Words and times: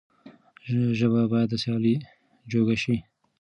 ژبه 0.99 1.21
بايد 1.31 1.49
د 1.51 1.53
سيالۍ 1.63 1.95
جوګه 2.51 2.75
شي. 2.83 2.95